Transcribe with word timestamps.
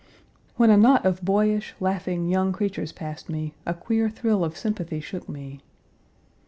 When 0.55 0.71
a 0.71 0.77
knot 0.77 1.05
of 1.05 1.23
boyish, 1.23 1.75
laughing, 1.79 2.27
young 2.27 2.53
creatures 2.53 2.91
passed 2.91 3.29
me, 3.29 3.53
a 3.67 3.75
queer 3.75 4.09
thrill 4.09 4.43
of 4.43 4.57
sympathy 4.57 4.99
shook 4.99 5.29
me. 5.29 5.61